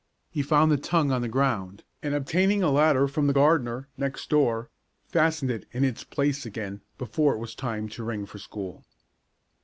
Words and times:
He 0.31 0.41
found 0.41 0.71
the 0.71 0.77
tongue 0.77 1.11
on 1.11 1.21
the 1.21 1.29
ground, 1.29 1.83
and 2.01 2.15
obtaining 2.15 2.63
a 2.63 2.71
ladder 2.71 3.07
from 3.07 3.27
the 3.27 3.33
gardener, 3.33 3.87
next 3.97 4.31
door, 4.31 4.71
fastened 5.07 5.51
it 5.51 5.67
in 5.73 5.83
its 5.83 6.03
place 6.03 6.43
again 6.43 6.81
before 6.97 7.35
it 7.35 7.37
was 7.37 7.53
time 7.53 7.87
to 7.89 8.03
ring 8.03 8.25
for 8.25 8.39
school. 8.39 8.83